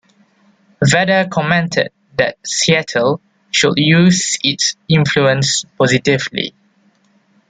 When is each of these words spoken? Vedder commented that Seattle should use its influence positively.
Vedder 0.83 1.27
commented 1.31 1.91
that 2.17 2.39
Seattle 2.43 3.21
should 3.51 3.73
use 3.77 4.39
its 4.43 4.75
influence 4.89 5.63
positively. 5.77 6.55